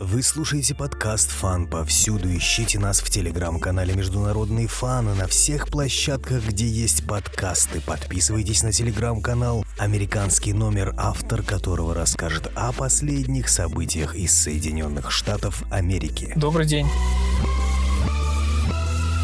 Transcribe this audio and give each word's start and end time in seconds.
Вы 0.00 0.22
слушаете 0.22 0.76
подкаст 0.76 1.28
«Фан» 1.32 1.66
повсюду. 1.66 2.28
Ищите 2.28 2.78
нас 2.78 3.00
в 3.00 3.10
телеграм-канале 3.10 3.94
«Международный 3.94 4.68
фан» 4.68 5.08
и 5.10 5.18
на 5.18 5.26
всех 5.26 5.70
площадках, 5.70 6.46
где 6.46 6.68
есть 6.68 7.04
подкасты. 7.04 7.80
Подписывайтесь 7.80 8.62
на 8.62 8.70
телеграм-канал 8.70 9.64
«Американский 9.76 10.52
номер», 10.52 10.94
автор 10.96 11.42
которого 11.42 11.94
расскажет 11.94 12.48
о 12.54 12.72
последних 12.72 13.48
событиях 13.48 14.14
из 14.14 14.32
Соединенных 14.40 15.10
Штатов 15.10 15.64
Америки. 15.68 16.32
Добрый 16.36 16.66
день. 16.66 16.86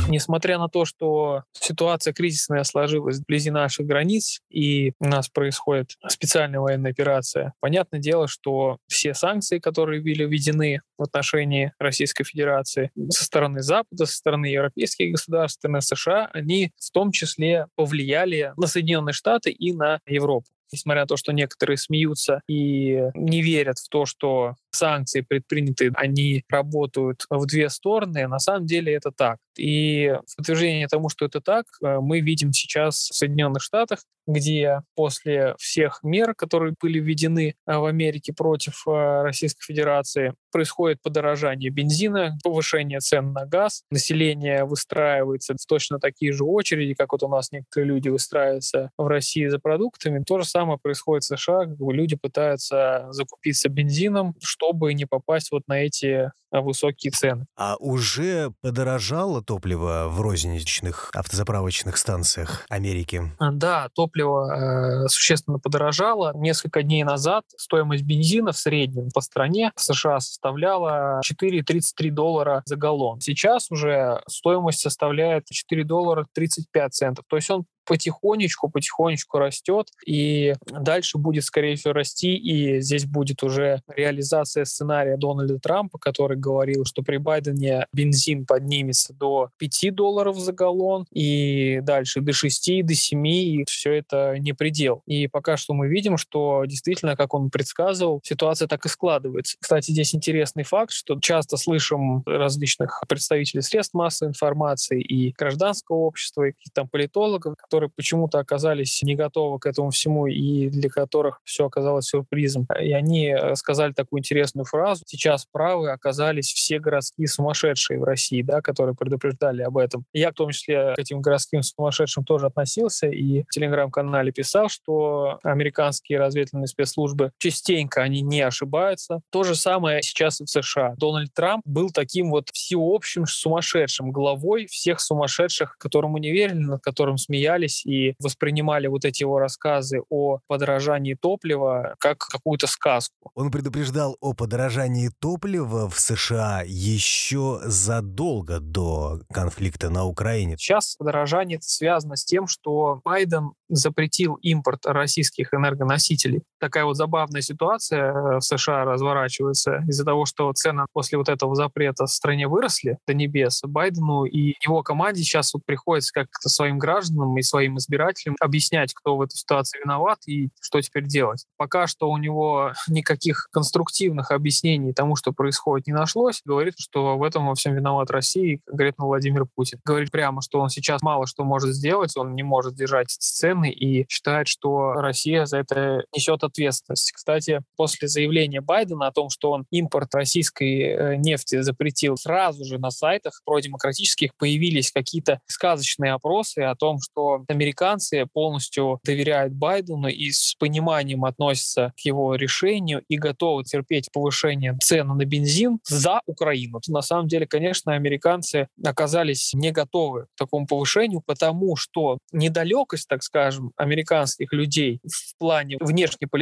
Несмотря 0.08 0.58
на 0.58 0.68
то, 0.68 0.84
что 0.84 1.44
ситуация 1.52 2.12
кризисная 2.12 2.64
сложилась 2.64 3.18
вблизи 3.18 3.50
наших 3.50 3.86
границ, 3.86 4.40
и 4.50 4.92
у 5.00 5.06
нас 5.06 5.28
происходит 5.28 5.96
специальная 6.08 6.60
военная 6.60 6.90
операция, 6.90 7.54
понятное 7.60 8.00
дело, 8.00 8.28
что 8.28 8.78
все 8.86 9.14
санкции, 9.14 9.58
которые 9.58 10.02
были 10.02 10.24
введены 10.24 10.80
в 10.98 11.02
отношении 11.02 11.72
Российской 11.78 12.24
Федерации 12.24 12.90
со 13.08 13.24
стороны 13.24 13.62
Запада, 13.62 14.06
со 14.06 14.14
стороны 14.14 14.46
европейских 14.46 15.12
государств, 15.12 15.62
со 15.62 15.96
США, 15.96 16.30
они 16.32 16.72
в 16.78 16.90
том 16.90 17.10
числе 17.10 17.66
повлияли 17.74 18.52
на 18.56 18.66
Соединенные 18.66 19.14
Штаты 19.14 19.50
и 19.50 19.72
на 19.72 20.00
Европу 20.06 20.46
несмотря 20.74 21.02
на 21.02 21.06
то, 21.06 21.16
что 21.16 21.32
некоторые 21.32 21.76
смеются 21.76 22.40
и 22.48 23.02
не 23.14 23.42
верят 23.42 23.78
в 23.78 23.88
то, 23.88 24.06
что 24.06 24.54
санкции 24.70 25.20
предприняты, 25.20 25.92
они 25.94 26.44
работают 26.48 27.24
в 27.30 27.46
две 27.46 27.68
стороны, 27.70 28.26
на 28.26 28.38
самом 28.38 28.66
деле 28.66 28.92
это 28.92 29.10
так. 29.10 29.38
И 29.56 30.12
в 30.26 30.36
подтверждение 30.36 30.88
тому, 30.88 31.08
что 31.08 31.24
это 31.26 31.40
так, 31.40 31.66
э, 31.82 31.98
мы 32.00 32.20
видим 32.20 32.52
сейчас 32.52 33.08
в 33.10 33.14
Соединенных 33.14 33.62
Штатах, 33.62 34.00
где 34.26 34.80
после 34.96 35.54
всех 35.58 36.00
мер, 36.02 36.34
которые 36.34 36.74
были 36.80 36.98
введены 36.98 37.54
э, 37.66 37.76
в 37.76 37.84
Америке 37.84 38.32
против 38.32 38.82
э, 38.86 39.22
Российской 39.22 39.64
Федерации, 39.64 40.34
происходит 40.50 41.02
подорожание 41.02 41.70
бензина, 41.70 42.36
повышение 42.42 43.00
цен 43.00 43.32
на 43.32 43.46
газ, 43.46 43.82
население 43.90 44.64
выстраивается 44.64 45.54
в 45.54 45.66
точно 45.66 45.98
такие 45.98 46.32
же 46.32 46.44
очереди, 46.44 46.94
как 46.94 47.12
вот 47.12 47.22
у 47.22 47.28
нас 47.28 47.52
некоторые 47.52 47.88
люди 47.88 48.08
выстраиваются 48.08 48.90
в 48.96 49.06
России 49.06 49.46
за 49.46 49.58
продуктами. 49.58 50.22
То 50.24 50.38
же 50.38 50.44
самое 50.44 50.63
происходит 50.80 51.24
в 51.24 51.36
США, 51.36 51.64
люди 51.78 52.16
пытаются 52.16 53.06
закупиться 53.10 53.68
бензином, 53.68 54.34
чтобы 54.42 54.94
не 54.94 55.06
попасть 55.06 55.50
вот 55.52 55.62
на 55.66 55.74
эти 55.74 56.30
высокие 56.60 57.10
цены. 57.10 57.46
А 57.56 57.76
уже 57.78 58.52
подорожало 58.60 59.42
топливо 59.42 60.06
в 60.08 60.20
розничных 60.20 61.10
автозаправочных 61.14 61.96
станциях 61.96 62.64
Америки? 62.68 63.22
А, 63.38 63.50
да, 63.50 63.88
топливо 63.94 65.04
э, 65.04 65.08
существенно 65.08 65.58
подорожало. 65.58 66.32
Несколько 66.34 66.82
дней 66.82 67.02
назад 67.04 67.44
стоимость 67.56 68.04
бензина 68.04 68.52
в 68.52 68.58
среднем 68.58 69.08
по 69.12 69.20
стране 69.20 69.72
в 69.74 69.80
США 69.80 70.20
составляла 70.20 71.20
4,33 71.28 72.10
доллара 72.10 72.62
за 72.66 72.76
галлон. 72.76 73.20
Сейчас 73.20 73.70
уже 73.70 74.22
стоимость 74.28 74.80
составляет 74.80 75.46
4 75.46 75.84
доллара 75.84 76.26
35 76.34 76.92
центов. 76.94 77.24
То 77.28 77.36
есть 77.36 77.50
он 77.50 77.64
потихонечку, 77.84 78.68
потихонечку 78.68 79.38
растет, 79.38 79.88
и 80.06 80.54
дальше 80.66 81.18
будет, 81.18 81.44
скорее 81.44 81.76
всего, 81.76 81.92
расти, 81.92 82.34
и 82.36 82.80
здесь 82.80 83.04
будет 83.06 83.42
уже 83.42 83.80
реализация 83.88 84.64
сценария 84.64 85.16
Дональда 85.16 85.58
Трампа, 85.58 85.98
который 85.98 86.36
говорил, 86.36 86.84
что 86.84 87.02
при 87.02 87.16
Байдене 87.16 87.86
бензин 87.92 88.46
поднимется 88.46 89.14
до 89.14 89.50
5 89.58 89.94
долларов 89.94 90.38
за 90.38 90.52
галлон, 90.52 91.06
и 91.12 91.80
дальше 91.82 92.20
до 92.20 92.32
6, 92.32 92.84
до 92.84 92.94
7, 92.94 93.26
и 93.26 93.64
все 93.68 93.92
это 93.92 94.36
не 94.38 94.52
предел. 94.52 95.02
И 95.06 95.28
пока 95.28 95.56
что 95.56 95.74
мы 95.74 95.88
видим, 95.88 96.16
что 96.16 96.64
действительно, 96.66 97.16
как 97.16 97.34
он 97.34 97.50
предсказывал, 97.50 98.20
ситуация 98.24 98.68
так 98.68 98.84
и 98.86 98.88
складывается. 98.88 99.56
Кстати, 99.60 99.90
здесь 99.90 100.14
интересный 100.14 100.64
факт, 100.64 100.92
что 100.92 101.18
часто 101.20 101.56
слышим 101.56 102.22
различных 102.26 103.02
представителей 103.08 103.62
средств 103.62 103.94
массовой 103.94 104.30
информации 104.30 105.02
и 105.02 105.32
гражданского 105.32 105.96
общества, 105.96 106.44
и 106.44 106.52
каких-то 106.52 106.82
там 106.82 106.88
политологов, 106.88 107.54
которые 107.74 107.90
почему-то 107.90 108.38
оказались 108.38 109.02
не 109.02 109.16
готовы 109.16 109.58
к 109.58 109.66
этому 109.66 109.90
всему 109.90 110.28
и 110.28 110.68
для 110.68 110.88
которых 110.88 111.40
все 111.42 111.66
оказалось 111.66 112.06
сюрпризом. 112.06 112.68
И 112.80 112.92
они 112.92 113.30
э, 113.30 113.56
сказали 113.56 113.92
такую 113.92 114.20
интересную 114.20 114.64
фразу. 114.64 115.02
Сейчас 115.08 115.44
правы 115.50 115.90
оказались 115.90 116.52
все 116.52 116.78
городские 116.78 117.26
сумасшедшие 117.26 117.98
в 117.98 118.04
России, 118.04 118.42
да, 118.42 118.60
которые 118.60 118.94
предупреждали 118.94 119.62
об 119.62 119.76
этом. 119.76 120.04
Я 120.12 120.30
в 120.30 120.34
том 120.34 120.50
числе 120.50 120.94
к 120.94 121.00
этим 121.00 121.20
городским 121.20 121.64
сумасшедшим 121.64 122.24
тоже 122.24 122.46
относился 122.46 123.08
и 123.08 123.42
в 123.42 123.48
телеграм-канале 123.48 124.30
писал, 124.30 124.68
что 124.68 125.40
американские 125.42 126.20
разведывательные 126.20 126.68
спецслужбы 126.68 127.32
частенько 127.38 128.02
они 128.02 128.20
не 128.20 128.40
ошибаются. 128.40 129.20
То 129.30 129.42
же 129.42 129.56
самое 129.56 130.00
сейчас 130.02 130.40
и 130.40 130.44
в 130.44 130.48
США. 130.48 130.94
Дональд 130.96 131.34
Трамп 131.34 131.62
был 131.64 131.90
таким 131.90 132.30
вот 132.30 132.50
всеобщим 132.52 133.26
сумасшедшим 133.26 134.12
главой 134.12 134.66
всех 134.66 135.00
сумасшедших, 135.00 135.76
которому 135.76 136.18
не 136.18 136.30
верили, 136.30 136.60
над 136.60 136.80
которым 136.80 137.18
смеялись, 137.24 137.63
смеялись 137.64 137.84
и 137.86 138.14
воспринимали 138.18 138.86
вот 138.86 139.04
эти 139.04 139.22
его 139.22 139.38
рассказы 139.38 140.02
о 140.10 140.40
подорожании 140.46 141.14
топлива 141.14 141.96
как 141.98 142.18
какую-то 142.18 142.66
сказку. 142.66 143.30
Он 143.34 143.50
предупреждал 143.50 144.16
о 144.20 144.34
подорожании 144.34 145.10
топлива 145.20 145.88
в 145.88 145.98
США 145.98 146.62
еще 146.66 147.60
задолго 147.64 148.60
до 148.60 149.20
конфликта 149.32 149.90
на 149.90 150.04
Украине. 150.04 150.56
Сейчас 150.58 150.96
подорожание 150.96 151.58
связано 151.60 152.16
с 152.16 152.24
тем, 152.24 152.46
что 152.46 153.00
Байден 153.04 153.52
запретил 153.68 154.34
импорт 154.34 154.86
российских 154.86 155.52
энергоносителей. 155.54 156.42
Такая 156.64 156.86
вот 156.86 156.96
забавная 156.96 157.42
ситуация 157.42 158.10
э, 158.10 158.38
в 158.38 158.40
США 158.40 158.86
разворачивается 158.86 159.84
из-за 159.86 160.02
того, 160.02 160.24
что 160.24 160.50
цены 160.54 160.86
после 160.94 161.18
вот 161.18 161.28
этого 161.28 161.54
запрета 161.54 162.06
в 162.06 162.10
стране 162.10 162.48
выросли 162.48 162.96
до 163.06 163.12
небес. 163.12 163.60
Байдену 163.66 164.24
и 164.24 164.54
его 164.64 164.82
команде 164.82 165.22
сейчас 165.22 165.52
вот 165.52 165.62
приходится 165.66 166.10
как-то 166.14 166.48
своим 166.48 166.78
гражданам 166.78 167.36
и 167.36 167.42
своим 167.42 167.76
избирателям 167.76 168.36
объяснять, 168.40 168.94
кто 168.94 169.18
в 169.18 169.20
этой 169.20 169.34
ситуации 169.34 169.78
виноват 169.84 170.20
и 170.26 170.48
что 170.58 170.80
теперь 170.80 171.04
делать. 171.04 171.44
Пока 171.58 171.86
что 171.86 172.08
у 172.08 172.16
него 172.16 172.72
никаких 172.88 173.48
конструктивных 173.52 174.30
объяснений 174.30 174.94
тому, 174.94 175.16
что 175.16 175.32
происходит, 175.32 175.86
не 175.86 175.92
нашлось. 175.92 176.40
Говорит, 176.46 176.76
что 176.78 177.18
в 177.18 177.22
этом 177.24 177.46
во 177.46 177.54
всем 177.56 177.74
виноват 177.74 178.10
Россия, 178.10 178.58
конкретно 178.64 179.04
Владимир 179.04 179.44
Путин. 179.54 179.80
Говорит 179.84 180.10
прямо, 180.10 180.40
что 180.40 180.60
он 180.60 180.70
сейчас 180.70 181.02
мало 181.02 181.26
что 181.26 181.44
может 181.44 181.74
сделать, 181.74 182.16
он 182.16 182.32
не 182.32 182.42
может 182.42 182.74
держать 182.74 183.08
цены 183.10 183.70
и 183.70 184.06
считает, 184.08 184.48
что 184.48 184.94
Россия 184.94 185.44
за 185.44 185.58
это 185.58 186.04
несет 186.16 186.42
ответственность. 186.54 187.12
Кстати, 187.12 187.60
после 187.76 188.08
заявления 188.08 188.60
Байдена 188.60 189.08
о 189.08 189.12
том, 189.12 189.28
что 189.28 189.50
он 189.50 189.66
импорт 189.70 190.14
российской 190.14 190.80
э, 190.80 191.16
нефти 191.16 191.60
запретил, 191.62 192.16
сразу 192.16 192.64
же 192.64 192.78
на 192.78 192.90
сайтах 192.90 193.40
продемократических 193.44 194.34
появились 194.36 194.92
какие-то 194.92 195.40
сказочные 195.46 196.12
опросы 196.12 196.60
о 196.60 196.76
том, 196.76 196.98
что 197.00 197.44
американцы 197.48 198.26
полностью 198.32 199.00
доверяют 199.04 199.52
Байдену 199.52 200.08
и 200.08 200.30
с 200.30 200.54
пониманием 200.58 201.24
относятся 201.24 201.92
к 201.96 202.00
его 202.00 202.36
решению 202.36 203.02
и 203.08 203.16
готовы 203.16 203.64
терпеть 203.64 204.10
повышение 204.12 204.76
цен 204.80 205.08
на 205.08 205.24
бензин 205.24 205.80
за 205.84 206.20
Украину. 206.26 206.80
На 206.88 207.02
самом 207.02 207.26
деле, 207.26 207.46
конечно, 207.46 207.94
американцы 207.94 208.68
оказались 208.84 209.52
не 209.54 209.72
готовы 209.72 210.26
к 210.26 210.38
такому 210.38 210.66
повышению, 210.66 211.22
потому 211.26 211.76
что 211.76 212.18
недалекость, 212.32 213.08
так 213.08 213.22
скажем, 213.22 213.72
американских 213.76 214.52
людей 214.52 215.00
в 215.04 215.36
плане 215.38 215.78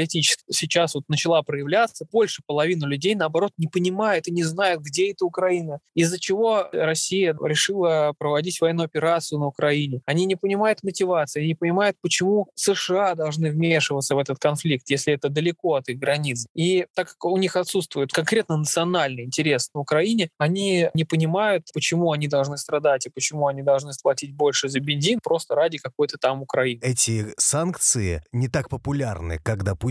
внешнеполитическом 0.02 0.44
сейчас 0.50 0.94
вот 0.94 1.04
начала 1.08 1.42
проявляться. 1.42 2.06
Больше 2.10 2.42
половины 2.46 2.86
людей, 2.86 3.14
наоборот, 3.14 3.52
не 3.56 3.66
понимает 3.66 4.28
и 4.28 4.32
не 4.32 4.44
знает, 4.44 4.80
где 4.80 5.10
эта 5.10 5.24
Украина, 5.24 5.78
из-за 5.94 6.18
чего 6.18 6.68
Россия 6.72 7.36
решила 7.42 8.14
проводить 8.18 8.60
военную 8.60 8.86
операцию 8.86 9.38
на 9.38 9.46
Украине. 9.46 10.00
Они 10.06 10.24
не 10.26 10.36
понимают 10.36 10.82
мотивации, 10.82 11.46
не 11.46 11.54
понимают, 11.54 11.96
почему 12.00 12.48
США 12.54 13.14
должны 13.14 13.50
вмешиваться 13.50 14.14
в 14.14 14.18
этот 14.18 14.38
конфликт, 14.38 14.90
если 14.90 15.14
это 15.14 15.28
далеко 15.28 15.76
от 15.76 15.88
их 15.88 15.98
границ. 15.98 16.46
И 16.54 16.86
так 16.94 17.08
как 17.08 17.24
у 17.24 17.36
них 17.36 17.56
отсутствует 17.56 18.12
конкретно 18.12 18.56
национальный 18.56 19.24
интерес 19.24 19.70
на 19.74 19.80
Украине, 19.80 20.28
они 20.38 20.88
не 20.94 21.04
понимают, 21.04 21.68
почему 21.74 22.12
они 22.12 22.28
должны 22.28 22.56
страдать 22.56 23.06
и 23.06 23.10
почему 23.10 23.46
они 23.46 23.62
должны 23.62 23.92
сплатить 23.92 24.34
больше 24.34 24.68
за 24.68 24.80
бензин 24.80 25.20
просто 25.22 25.54
ради 25.54 25.78
какой-то 25.78 26.18
там 26.18 26.42
Украины. 26.42 26.80
Эти 26.82 27.26
санкции 27.38 28.22
не 28.32 28.48
так 28.48 28.68
популярны, 28.68 29.38
как, 29.42 29.64
допустим, 29.64 29.81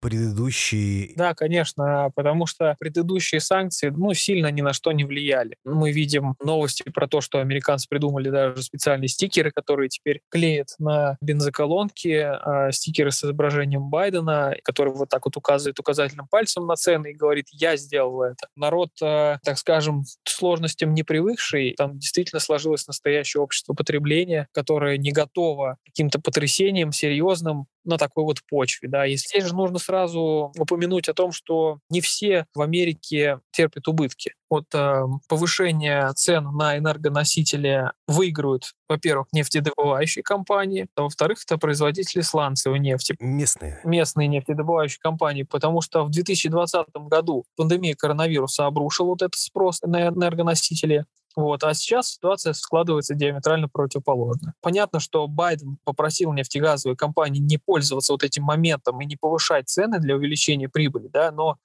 предыдущие... 0.00 1.12
Да, 1.16 1.34
конечно, 1.34 2.10
потому 2.14 2.46
что 2.46 2.76
предыдущие 2.78 3.40
санкции, 3.40 3.88
ну, 3.88 4.14
сильно 4.14 4.50
ни 4.52 4.60
на 4.60 4.72
что 4.72 4.92
не 4.92 5.04
влияли. 5.04 5.56
Мы 5.64 5.90
видим 5.90 6.36
новости 6.40 6.84
про 6.94 7.08
то, 7.08 7.20
что 7.20 7.40
американцы 7.40 7.88
придумали 7.88 8.30
даже 8.30 8.62
специальные 8.62 9.08
стикеры, 9.08 9.50
которые 9.50 9.88
теперь 9.88 10.20
клеят 10.30 10.68
на 10.78 11.16
бензоколонки, 11.20 12.08
э, 12.08 12.72
стикеры 12.72 13.10
с 13.10 13.24
изображением 13.24 13.90
Байдена, 13.90 14.54
который 14.62 14.92
вот 14.92 15.08
так 15.08 15.24
вот 15.24 15.36
указывает 15.36 15.78
указательным 15.80 16.28
пальцем 16.28 16.66
на 16.66 16.76
цены 16.76 17.10
и 17.10 17.14
говорит, 17.14 17.46
я 17.50 17.76
сделал 17.76 18.22
это. 18.22 18.48
Народ, 18.54 18.90
э, 19.02 19.38
так 19.42 19.58
скажем, 19.58 20.04
сложностям 20.24 20.94
не 20.94 21.02
привыкший, 21.02 21.74
там 21.76 21.98
действительно 21.98 22.40
сложилось 22.40 22.86
настоящее 22.86 23.42
общество 23.42 23.74
потребления, 23.74 24.48
которое 24.52 24.98
не 24.98 25.10
готово 25.10 25.78
каким-то 25.84 26.20
потрясениям 26.20 26.92
серьезным, 26.92 27.66
на 27.86 27.98
такой 27.98 28.24
вот 28.24 28.38
почве. 28.48 28.88
Да. 28.88 29.06
И 29.06 29.16
здесь 29.16 29.44
же 29.44 29.54
нужно 29.54 29.78
сразу 29.78 30.52
упомянуть 30.58 31.08
о 31.08 31.14
том, 31.14 31.32
что 31.32 31.78
не 31.90 32.00
все 32.00 32.46
в 32.54 32.60
Америке 32.62 33.40
терпят 33.52 33.88
убытки. 33.88 34.34
Вот 34.48 34.66
э, 34.74 35.02
повышение 35.28 36.12
цен 36.14 36.44
на 36.56 36.78
энергоносители 36.78 37.90
выиграют, 38.06 38.72
во-первых, 38.88 39.26
нефтедобывающие 39.32 40.22
компании, 40.22 40.86
а 40.94 41.02
во-вторых, 41.02 41.38
это 41.44 41.58
производители 41.58 42.20
сланцевой 42.20 42.78
нефти. 42.78 43.16
Местные. 43.18 43.80
Местные 43.84 44.28
нефтедобывающие 44.28 45.00
компании, 45.00 45.42
потому 45.42 45.80
что 45.80 46.04
в 46.04 46.10
2020 46.10 46.86
году 47.08 47.44
пандемия 47.56 47.96
коронавируса 47.96 48.66
обрушила 48.66 49.08
вот 49.08 49.22
этот 49.22 49.34
спрос 49.34 49.80
на 49.82 50.08
энергоносители. 50.08 51.06
Вот. 51.36 51.64
А 51.64 51.74
сейчас 51.74 52.12
ситуация 52.12 52.54
складывается 52.54 53.14
диаметрально 53.14 53.68
противоположно. 53.68 54.54
Понятно, 54.62 55.00
что 55.00 55.28
Байден 55.28 55.76
попросил 55.84 56.32
нефтегазовые 56.32 56.96
компании 56.96 57.40
не 57.40 57.58
пользоваться 57.58 58.14
вот 58.14 58.24
этим 58.24 58.44
моментом 58.44 59.00
и 59.02 59.06
не 59.06 59.16
повышать 59.16 59.68
цены 59.68 59.98
для 59.98 60.16
увеличения 60.16 60.70
прибыли, 60.70 61.08
да, 61.08 61.30
но 61.30 61.58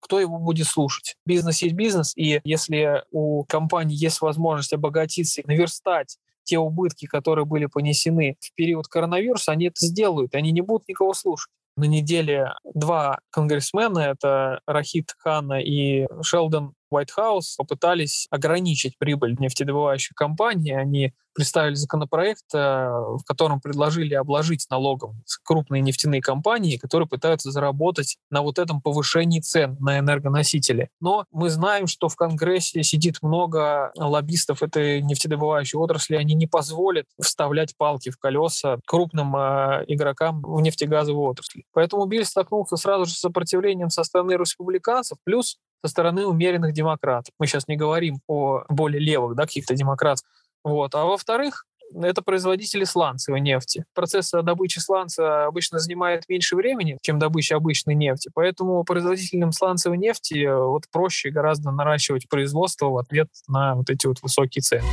кто 0.00 0.20
его 0.20 0.38
будет 0.38 0.66
слушать? 0.66 1.16
Бизнес 1.26 1.62
есть 1.62 1.74
бизнес, 1.74 2.12
и 2.16 2.40
если 2.44 3.04
у 3.10 3.44
компании 3.44 3.96
есть 3.96 4.20
возможность 4.20 4.72
обогатиться 4.72 5.40
и 5.40 5.46
наверстать 5.46 6.18
те 6.44 6.58
убытки, 6.58 7.06
которые 7.06 7.44
были 7.44 7.66
понесены 7.66 8.36
в 8.40 8.54
период 8.54 8.88
коронавируса, 8.88 9.52
они 9.52 9.66
это 9.66 9.84
сделают, 9.84 10.34
они 10.34 10.50
не 10.50 10.62
будут 10.62 10.88
никого 10.88 11.12
слушать. 11.12 11.50
На 11.76 11.84
неделе 11.84 12.54
два 12.74 13.18
конгрессмена, 13.30 13.98
это 14.00 14.60
Рахит 14.66 15.14
Хана 15.18 15.60
и 15.60 16.06
Шелдон 16.22 16.74
White 16.92 17.10
House 17.16 17.54
попытались 17.56 18.26
ограничить 18.30 18.98
прибыль 18.98 19.36
нефтедобывающих 19.38 20.14
компаний. 20.14 20.72
Они 20.72 21.12
представили 21.38 21.74
законопроект, 21.74 22.52
э, 22.52 22.58
в 22.58 23.22
котором 23.24 23.60
предложили 23.60 24.12
обложить 24.14 24.66
налогом 24.70 25.22
крупные 25.44 25.80
нефтяные 25.82 26.20
компании, 26.20 26.78
которые 26.78 27.08
пытаются 27.08 27.52
заработать 27.52 28.16
на 28.28 28.42
вот 28.42 28.58
этом 28.58 28.82
повышении 28.82 29.38
цен 29.38 29.76
на 29.78 30.00
энергоносители. 30.00 30.90
Но 31.00 31.26
мы 31.30 31.48
знаем, 31.50 31.86
что 31.86 32.08
в 32.08 32.16
Конгрессе 32.16 32.82
сидит 32.82 33.22
много 33.22 33.92
лоббистов 33.96 34.64
этой 34.64 35.00
нефтедобывающей 35.00 35.78
отрасли. 35.78 36.16
Они 36.16 36.34
не 36.34 36.48
позволят 36.48 37.06
вставлять 37.20 37.76
палки 37.76 38.10
в 38.10 38.18
колеса 38.18 38.78
крупным 38.84 39.36
э, 39.36 39.84
игрокам 39.86 40.42
в 40.42 40.60
нефтегазовой 40.60 41.30
отрасли. 41.30 41.64
Поэтому 41.72 42.06
Билл 42.06 42.24
столкнулся 42.24 42.76
сразу 42.76 43.04
же 43.04 43.12
с 43.12 43.20
сопротивлением 43.20 43.90
со 43.90 44.02
стороны 44.02 44.32
республиканцев, 44.32 45.18
плюс 45.22 45.56
со 45.84 45.90
стороны 45.90 46.26
умеренных 46.26 46.72
демократов. 46.72 47.32
Мы 47.38 47.46
сейчас 47.46 47.68
не 47.68 47.76
говорим 47.76 48.20
о 48.26 48.64
более 48.68 49.00
левых 49.00 49.36
да, 49.36 49.44
каких-то 49.44 49.74
демократах. 49.74 50.24
Вот. 50.64 50.94
А 50.94 51.04
во-вторых, 51.04 51.64
это 51.94 52.22
производители 52.22 52.84
сланцевой 52.84 53.40
нефти. 53.40 53.84
Процесс 53.94 54.30
добычи 54.30 54.78
сланца 54.78 55.46
обычно 55.46 55.78
занимает 55.78 56.24
меньше 56.28 56.56
времени, 56.56 56.98
чем 57.02 57.18
добыча 57.18 57.56
обычной 57.56 57.94
нефти, 57.94 58.30
поэтому 58.34 58.84
производителям 58.84 59.52
сланцевой 59.52 59.98
нефти 59.98 60.44
э, 60.44 60.54
вот 60.54 60.84
проще 60.90 61.30
гораздо 61.30 61.70
наращивать 61.70 62.28
производство 62.28 62.86
в 62.86 62.98
ответ 62.98 63.28
на 63.46 63.74
вот 63.74 63.90
эти 63.90 64.06
вот 64.06 64.18
высокие 64.22 64.62
цены. 64.62 64.84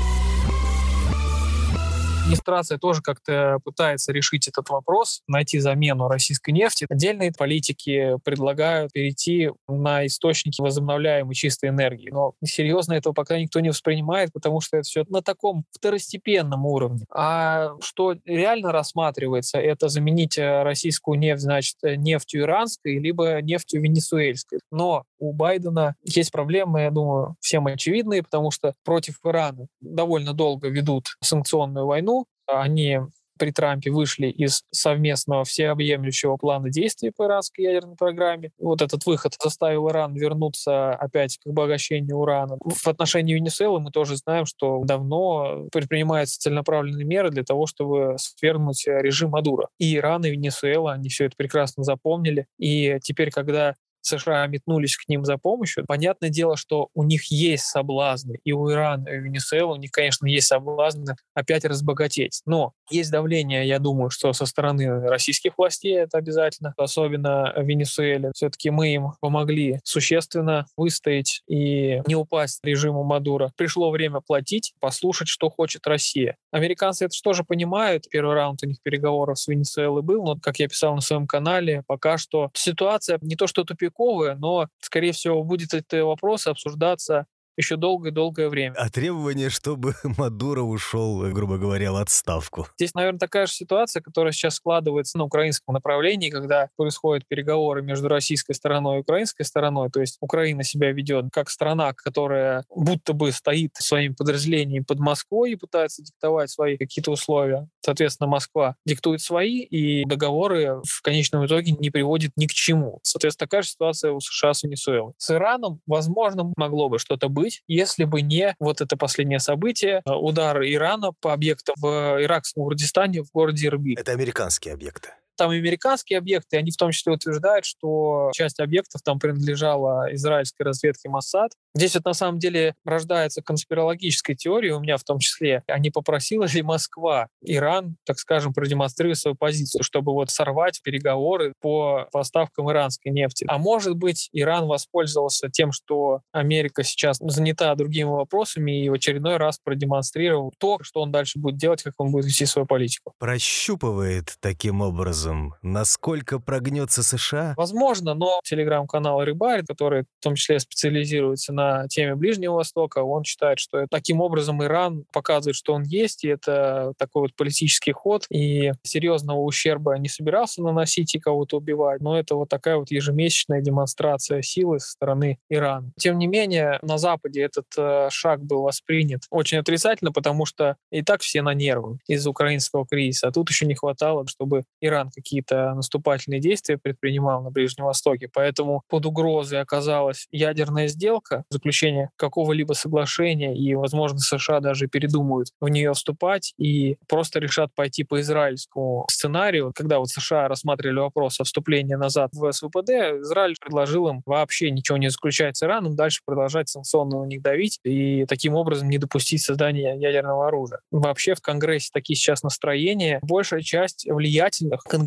Администрация 2.26 2.80
тоже 2.80 3.04
как-то 3.04 3.60
пытается 3.64 4.12
решить 4.12 4.48
этот 4.48 4.68
вопрос, 4.70 5.22
найти 5.28 5.60
замену 5.60 6.08
российской 6.08 6.50
нефти. 6.50 6.88
Отдельные 6.90 7.32
политики 7.32 8.18
предлагают 8.24 8.92
перейти 8.94 9.52
на 9.68 10.08
источники 10.08 10.60
возобновляемой 10.60 11.36
чистой 11.36 11.70
энергии. 11.70 12.10
Но 12.10 12.34
серьезно 12.44 12.94
этого 12.94 13.14
пока 13.14 13.38
никто 13.38 13.60
не 13.60 13.70
воспринимает, 13.70 14.34
потому 14.34 14.60
что 14.60 14.78
это 14.78 14.88
все 14.88 15.06
на 15.08 15.22
таком 15.22 15.66
второстепенном 15.72 16.66
уровне. 16.66 17.06
А 17.14 17.74
что 17.80 18.16
реально 18.26 18.72
рассматривается, 18.72 19.60
это 19.60 19.88
заменить 19.88 20.40
э, 20.40 20.64
российскую 20.64 21.20
нефть, 21.20 21.44
значит, 21.44 21.76
э, 21.84 21.96
нефтью 21.96 22.42
иранской, 22.42 22.98
либо 22.98 23.40
нефтью 23.44 23.84
венесуэльской. 23.84 24.62
Но 24.72 25.04
у 25.20 25.32
Байдена 25.32 25.94
есть 26.04 26.32
проблемы, 26.32 26.82
я 26.82 26.90
думаю, 26.90 27.36
всем 27.40 27.68
очевидные, 27.68 28.24
потому 28.24 28.50
что 28.50 28.74
против 28.84 29.20
Ирана 29.24 29.68
довольно 29.80 30.34
долго 30.34 30.70
ведут 30.70 31.18
санкционную 31.22 31.86
войну, 31.86 32.15
они 32.48 33.00
при 33.38 33.52
Трампе 33.52 33.92
вышли 33.92 34.28
из 34.28 34.64
совместного 34.72 35.44
всеобъемлющего 35.44 36.38
плана 36.38 36.70
действий 36.70 37.12
по 37.16 37.26
иранской 37.26 37.66
ядерной 37.66 37.96
программе. 37.96 38.52
Вот 38.58 38.82
этот 38.82 39.06
выход 39.06 39.36
заставил 39.42 39.90
Иран 39.90 40.14
вернуться 40.14 40.92
опять 40.92 41.38
к 41.38 41.48
обогащению 41.48 42.18
урана. 42.18 42.58
В 42.64 42.88
отношении 42.88 43.34
Венесуэлы 43.34 43.80
мы 43.80 43.92
тоже 43.92 44.18
знаем, 44.18 44.46
что 44.46 44.82
давно 44.84 45.68
предпринимаются 45.72 46.40
целенаправленные 46.40 47.06
меры 47.06 47.30
для 47.30 47.44
того, 47.44 47.66
чтобы 47.66 48.16
свергнуть 48.18 48.86
режим 48.88 49.32
Мадура. 49.32 49.68
И 49.80 49.98
Иран, 49.98 50.24
и 50.26 50.32
Венесуэла, 50.32 50.94
они 50.94 51.10
все 51.10 51.26
это 51.26 51.36
прекрасно 51.36 51.84
запомнили. 51.84 52.48
И 52.58 52.98
теперь, 53.02 53.32
когда 53.32 53.76
США 54.06 54.46
метнулись 54.48 54.98
к 54.98 55.08
ним 55.08 55.26
за 55.26 55.38
помощью, 55.38 55.86
понятное 55.86 56.30
дело, 56.30 56.58
что 56.58 56.90
у 56.94 57.04
них 57.04 57.32
есть 57.32 57.66
соблазны, 57.66 58.40
и 58.44 58.52
у 58.52 58.72
Ирана, 58.72 59.08
и 59.10 59.20
у 59.20 59.22
Венесуэлы 59.22 59.74
у 59.74 59.78
них, 59.78 59.92
конечно, 59.92 60.26
есть 60.28 60.48
соблазны 60.48 61.16
опять 61.34 61.66
разбогатеть. 61.66 62.42
Но 62.46 62.74
есть 62.90 63.12
давление, 63.12 63.68
я 63.68 63.80
думаю, 63.80 64.10
что 64.10 64.34
со 64.34 64.46
стороны 64.46 65.08
российских 65.08 65.58
властей 65.58 65.98
это 65.98 66.18
обязательно, 66.18 66.74
особенно 66.78 67.54
в 67.56 67.64
Венесуэле. 67.64 68.32
Все-таки 68.36 68.70
мы 68.70 68.94
им 68.94 69.12
помогли 69.22 69.80
существенно 69.84 70.66
выстоять 70.78 71.42
и 71.48 72.02
не 72.08 72.16
упасть 72.16 72.60
режиму 72.64 73.04
Мадура. 73.04 73.52
Пришло 73.58 73.92
время 73.92 74.22
платить, 74.26 74.74
послушать, 74.80 75.28
что 75.28 75.50
хочет 75.50 75.88
Россия. 75.88 76.38
Американцы 76.52 77.06
это 77.06 77.16
тоже 77.24 77.44
понимают. 77.44 78.06
Первый 78.10 78.36
раунд 78.36 78.62
у 78.64 78.68
них 78.68 78.78
переговоров 78.84 79.40
с 79.40 79.48
Венесуэлой 79.48 80.02
был, 80.02 80.24
но, 80.24 80.38
как 80.40 80.60
я 80.60 80.68
писал 80.68 80.96
на 80.96 81.02
своем 81.02 81.28
канале, 81.28 81.84
пока 81.88 82.18
что 82.18 82.50
ситуация 82.54 83.20
не 83.22 83.36
то 83.36 83.48
что 83.48 83.64
тупик 83.64 83.95
тупиковые, 83.96 84.36
но, 84.36 84.68
скорее 84.80 85.12
всего, 85.14 85.44
будет 85.44 85.74
этот 85.74 86.04
вопрос 86.04 86.48
обсуждаться 86.48 87.26
еще 87.58 87.76
долгое-долгое 87.78 88.50
время. 88.50 88.76
А 88.78 88.90
требование, 88.90 89.50
чтобы 89.50 89.96
Мадуро 90.18 90.62
ушел, 90.62 91.22
грубо 91.32 91.58
говоря, 91.58 91.92
в 91.92 91.96
отставку? 91.96 92.68
Здесь, 92.78 92.94
наверное, 92.94 93.20
такая 93.20 93.48
же 93.48 93.54
ситуация, 93.54 94.02
которая 94.02 94.34
сейчас 94.34 94.56
складывается 94.56 95.18
на 95.18 95.26
украинском 95.26 95.74
направлении, 95.74 96.30
когда 96.30 96.70
происходят 96.76 97.28
переговоры 97.28 97.82
между 97.82 98.08
российской 98.08 98.54
стороной 98.54 98.98
и 98.98 99.00
украинской 99.02 99.44
стороной. 99.44 99.90
То 99.90 100.02
есть 100.02 100.18
Украина 100.22 100.64
себя 100.64 100.92
ведет 100.92 101.26
как 101.32 101.50
страна, 101.50 101.94
которая 101.94 102.64
будто 102.70 103.14
бы 103.14 103.32
стоит 103.32 103.76
своим 103.76 104.16
подразделением 104.16 104.86
под 104.86 105.00
Москвой 105.00 105.52
и 105.52 105.56
пытается 105.56 106.04
диктовать 106.04 106.50
свои 106.50 106.78
какие-то 106.78 107.12
условия. 107.12 107.68
Соответственно, 107.82 108.28
Москва 108.28 108.76
диктует 108.86 109.22
свои, 109.22 109.60
и 109.62 110.06
договоры 110.06 110.82
в 110.88 111.02
конечном 111.02 111.46
итоге 111.46 111.72
не 111.74 111.90
приводят 111.90 112.32
ни 112.36 112.48
к 112.48 112.52
чему. 112.52 113.00
Соответственно, 113.04 113.48
такая 113.48 113.62
же 113.62 113.70
ситуация 113.70 114.12
у 114.12 114.20
США 114.20 114.54
с 114.54 114.64
Венесуэлой. 114.64 115.14
С 115.18 115.32
Ираном, 115.32 115.82
возможно, 115.86 116.52
могло 116.58 116.90
бы 116.90 117.00
что-то 117.00 117.30
быть, 117.30 117.45
быть, 117.46 117.62
если 117.68 118.06
бы 118.06 118.22
не 118.22 118.56
вот 118.60 118.82
это 118.82 118.98
последнее 118.98 119.40
событие, 119.40 120.02
э, 120.06 120.12
удар 120.12 120.64
Ирана 120.64 121.12
по 121.22 121.34
объектам 121.34 121.76
в 121.78 122.18
иракском 122.22 122.64
Курдистане 122.64 123.22
в 123.22 123.32
городе 123.32 123.68
Ирбиль. 123.68 124.00
Это 124.00 124.12
американские 124.12 124.74
объекты 124.74 125.10
там 125.36 125.52
американские 125.52 126.20
объекты, 126.20 126.58
они 126.58 126.72
в 126.72 126.78
том 126.78 126.92
числе 126.92 127.14
утверждают, 127.14 127.66
что 127.66 128.32
часть 128.34 128.60
объектов 128.60 129.02
там 129.02 129.20
принадлежала 129.20 130.14
израильской 130.14 130.66
разведке 130.66 131.10
Моссад. 131.10 131.52
Здесь 131.74 131.96
вот 131.96 132.06
на 132.06 132.14
самом 132.14 132.40
деле 132.40 132.76
рождается 132.86 133.42
конспирологическая 133.42 134.36
теория 134.36 134.74
у 134.74 134.80
меня 134.80 134.98
в 134.98 135.04
том 135.04 135.20
числе. 135.20 135.64
А 135.68 135.78
не 135.80 135.92
попросила 135.92 136.46
ли 136.46 136.62
Москва 136.62 137.28
Иран, 137.42 137.98
так 138.06 138.20
скажем, 138.20 138.54
продемонстрировать 138.54 139.20
свою 139.20 139.36
позицию, 139.36 139.84
чтобы 139.84 140.14
вот 140.14 140.30
сорвать 140.30 140.82
переговоры 140.82 141.54
по 141.62 142.08
поставкам 142.12 142.72
иранской 142.72 143.12
нефти. 143.12 143.46
А 143.48 143.58
может 143.58 143.96
быть, 143.96 144.30
Иран 144.32 144.68
воспользовался 144.68 145.50
тем, 145.50 145.72
что 145.72 146.22
Америка 146.32 146.84
сейчас 146.84 147.18
занята 147.20 147.76
другими 147.76 148.10
вопросами 148.10 148.86
и 148.86 148.90
в 148.90 148.94
очередной 148.94 149.38
раз 149.38 149.60
продемонстрировал 149.64 150.54
то, 150.58 150.80
что 150.82 151.02
он 151.02 151.12
дальше 151.12 151.40
будет 151.40 151.58
делать, 151.58 151.84
как 151.84 151.94
он 151.98 152.12
будет 152.12 152.26
вести 152.26 152.46
свою 152.46 152.66
политику. 152.66 153.14
Прощупывает 153.20 154.36
таким 154.40 154.82
образом 154.82 155.25
образом, 155.26 155.56
насколько 155.62 156.40
прогнется 156.40 157.04
США? 157.04 157.54
Возможно, 157.58 158.14
но 158.14 158.40
телеграм-канал 158.44 159.24
Рыбарь, 159.24 159.64
который 159.68 160.04
в 160.04 160.24
том 160.24 160.36
числе 160.36 160.60
специализируется 160.60 161.54
на 161.54 161.88
теме 161.88 162.16
Ближнего 162.16 162.56
Востока, 162.56 163.00
он 163.00 163.24
считает, 163.24 163.60
что 163.60 163.88
таким 163.90 164.22
образом 164.22 164.64
Иран 164.64 165.06
показывает, 165.12 165.56
что 165.56 165.74
он 165.74 165.84
есть, 165.84 166.24
и 166.24 166.28
это 166.28 166.94
такой 166.98 167.24
вот 167.24 167.36
политический 167.36 167.92
ход, 167.92 168.26
и 168.30 168.72
серьезного 168.84 169.40
ущерба 169.40 169.98
не 169.98 170.10
собирался 170.10 170.62
наносить 170.62 171.16
и 171.16 171.20
кого-то 171.20 171.58
убивать, 171.58 172.02
но 172.02 172.18
это 172.18 172.36
вот 172.36 172.50
такая 172.50 172.78
вот 172.78 172.92
ежемесячная 172.92 173.62
демонстрация 173.62 174.42
силы 174.42 174.80
со 174.80 174.92
стороны 174.92 175.40
Ирана. 175.50 175.92
Тем 175.98 176.20
не 176.20 176.28
менее, 176.28 176.80
на 176.82 176.98
Западе 176.98 177.42
этот 177.42 177.66
э, 177.78 178.10
шаг 178.12 178.44
был 178.44 178.62
воспринят 178.64 179.24
очень 179.30 179.58
отрицательно, 179.58 180.12
потому 180.12 180.46
что 180.46 180.78
и 180.92 181.02
так 181.02 181.22
все 181.22 181.42
на 181.42 181.54
нервы 181.54 182.00
из-за 182.08 182.30
украинского 182.30 182.86
кризиса, 182.86 183.28
а 183.28 183.32
тут 183.32 183.50
еще 183.50 183.66
не 183.66 183.76
хватало, 183.76 184.28
чтобы 184.28 184.64
Иран 184.82 185.10
какие-то 185.16 185.74
наступательные 185.74 186.40
действия 186.40 186.78
предпринимал 186.78 187.42
на 187.42 187.52
Ближнем 187.52 187.86
Востоке. 187.86 188.30
Поэтому 188.34 188.84
под 188.90 189.06
угрозой 189.06 189.62
оказалась 189.62 190.28
ядерная 190.32 190.88
сделка, 190.88 191.44
заключение 191.50 192.10
какого-либо 192.18 192.74
соглашения, 192.74 193.58
и, 193.58 193.74
возможно, 193.76 194.20
США 194.20 194.60
даже 194.60 194.88
передумают 194.88 195.50
в 195.60 195.68
нее 195.68 195.94
вступать 195.94 196.54
и 196.58 196.98
просто 197.08 197.40
решат 197.40 197.74
пойти 197.74 198.04
по 198.04 198.20
израильскому 198.20 199.06
сценарию. 199.10 199.72
Когда 199.74 200.00
вот 200.00 200.10
США 200.10 200.48
рассматривали 200.48 201.00
вопрос 201.00 201.40
о 201.40 201.44
вступлении 201.44 201.96
назад 201.96 202.32
в 202.34 202.52
СВПД, 202.52 202.90
Израиль 203.22 203.56
предложил 203.60 204.08
им 204.08 204.22
вообще 204.26 204.72
ничего 204.72 204.98
не 204.98 205.10
заключать 205.10 205.58
с 205.58 205.64
Ираном, 205.64 205.96
дальше 205.96 206.22
продолжать 206.26 206.70
санкционно 206.70 207.22
на 207.22 207.26
них 207.26 207.42
давить 207.42 207.80
и 207.84 208.26
таким 208.26 208.56
образом 208.56 208.90
не 208.90 208.98
допустить 208.98 209.42
создания 209.42 209.96
ядерного 209.96 210.48
оружия. 210.48 210.80
Вообще 210.92 211.36
в 211.36 211.42
Конгрессе 211.42 211.90
такие 211.94 212.18
сейчас 212.18 212.44
настроения. 212.44 213.20
Большая 213.22 213.62
часть 213.62 214.06
влиятельных 214.10 214.84
конгрессменов 214.84 215.05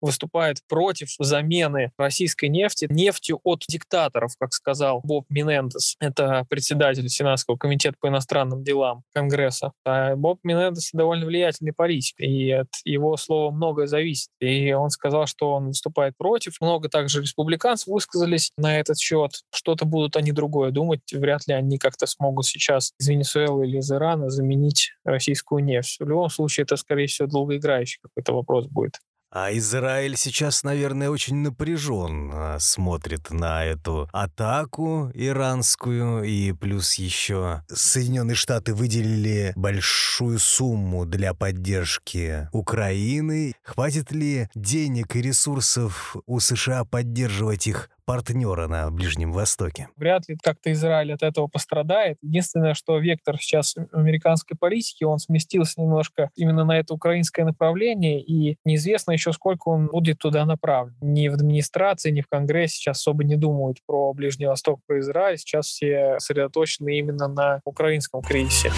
выступает 0.00 0.58
против 0.68 1.08
замены 1.18 1.92
российской 1.98 2.48
нефти 2.48 2.86
нефтью 2.88 3.40
от 3.44 3.64
диктаторов, 3.68 4.32
как 4.38 4.52
сказал 4.52 5.00
Боб 5.02 5.26
Минендес. 5.28 5.96
Это 6.00 6.46
председатель 6.48 7.08
Сенатского 7.08 7.56
комитета 7.56 7.96
по 8.00 8.08
иностранным 8.08 8.64
делам 8.64 9.02
Конгресса. 9.12 9.72
А 9.84 10.16
Боб 10.16 10.40
Минендес 10.42 10.90
довольно 10.92 11.26
влиятельный 11.26 11.72
политик, 11.72 12.18
и 12.18 12.50
от 12.50 12.68
его 12.84 13.16
слова 13.16 13.50
многое 13.50 13.86
зависит. 13.86 14.30
И 14.40 14.72
он 14.72 14.90
сказал, 14.90 15.26
что 15.26 15.52
он 15.52 15.68
выступает 15.68 16.16
против. 16.16 16.60
Много 16.60 16.88
также 16.88 17.20
республиканцев 17.20 17.88
высказались 17.88 18.52
на 18.56 18.78
этот 18.78 18.98
счет. 18.98 19.32
Что-то 19.52 19.84
будут 19.84 20.16
они 20.16 20.32
другое 20.32 20.70
думать. 20.70 21.00
Вряд 21.12 21.46
ли 21.46 21.54
они 21.54 21.78
как-то 21.78 22.06
смогут 22.06 22.46
сейчас 22.46 22.92
из 22.98 23.08
Венесуэлы 23.08 23.66
или 23.66 23.78
из 23.78 23.90
Ирана 23.90 24.30
заменить 24.30 24.92
российскую 25.04 25.64
нефть. 25.64 25.96
В 26.00 26.08
любом 26.08 26.30
случае, 26.30 26.64
это, 26.64 26.76
скорее 26.76 27.06
всего, 27.06 27.28
долгоиграющий 27.28 27.98
какой-то 28.02 28.32
вопрос 28.32 28.66
будет. 28.66 29.00
А 29.34 29.52
Израиль 29.52 30.16
сейчас, 30.16 30.62
наверное, 30.62 31.10
очень 31.10 31.34
напряжен 31.38 32.30
а, 32.32 32.58
смотрит 32.60 33.32
на 33.32 33.64
эту 33.64 34.08
атаку 34.12 35.10
иранскую. 35.12 36.22
И 36.22 36.52
плюс 36.52 36.94
еще 36.94 37.64
Соединенные 37.66 38.36
Штаты 38.36 38.74
выделили 38.74 39.52
большую 39.56 40.38
сумму 40.38 41.04
для 41.04 41.34
поддержки 41.34 42.48
Украины. 42.52 43.54
Хватит 43.64 44.12
ли 44.12 44.48
денег 44.54 45.16
и 45.16 45.22
ресурсов 45.22 46.14
у 46.26 46.38
США 46.38 46.84
поддерживать 46.84 47.66
их 47.66 47.90
партнера 48.04 48.68
на 48.68 48.90
Ближнем 48.90 49.32
Востоке. 49.32 49.88
Вряд 49.96 50.28
ли 50.28 50.36
как-то 50.42 50.72
Израиль 50.72 51.12
от 51.12 51.22
этого 51.22 51.46
пострадает. 51.46 52.18
Единственное, 52.22 52.74
что 52.74 52.98
вектор 52.98 53.38
сейчас 53.38 53.74
американской 53.92 54.56
политики, 54.56 55.04
он 55.04 55.18
сместился 55.18 55.80
немножко 55.80 56.30
именно 56.36 56.64
на 56.64 56.78
это 56.78 56.94
украинское 56.94 57.44
направление, 57.44 58.22
и 58.22 58.56
неизвестно 58.64 59.12
еще, 59.12 59.32
сколько 59.32 59.68
он 59.68 59.86
будет 59.86 60.18
туда 60.18 60.44
направлен. 60.44 60.96
Ни 61.00 61.28
в 61.28 61.34
администрации, 61.34 62.10
ни 62.10 62.20
в 62.20 62.28
Конгрессе 62.28 62.76
сейчас 62.76 62.98
особо 62.98 63.24
не 63.24 63.36
думают 63.36 63.78
про 63.86 64.12
Ближний 64.12 64.46
Восток, 64.46 64.80
про 64.86 65.00
Израиль. 65.00 65.38
Сейчас 65.38 65.66
все 65.66 66.16
сосредоточены 66.18 66.98
именно 66.98 67.28
на 67.28 67.60
украинском 67.64 68.22
кризисе. 68.22 68.70